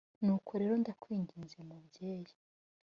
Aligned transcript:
nuko 0.23 0.51
rero 0.61 0.73
ndakwinginze 0.81 1.57
mubyeyi 1.67 2.33